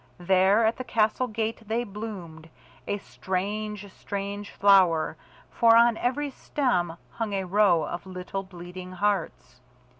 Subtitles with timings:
[0.17, 2.49] There at the castle gate they bloomed,
[2.87, 5.15] a strange, strange flower,
[5.51, 9.59] for on every stem hung a row of little bleeding hearts.